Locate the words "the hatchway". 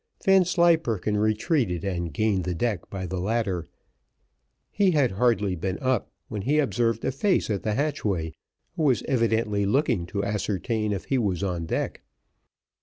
7.61-8.33